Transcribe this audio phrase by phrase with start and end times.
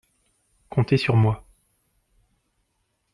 [0.69, 1.45] Comptez sur moi…